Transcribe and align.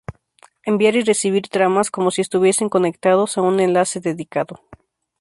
Enviar 0.65 0.95
y 0.95 1.03
recibir 1.03 1.43
tramas 1.47 1.91
como 1.91 2.09
si 2.09 2.21
estuviesen 2.21 2.69
conectados 2.69 3.37
a 3.37 3.41
un 3.43 3.59
enlace 3.59 3.99
dedicado. 3.99 4.59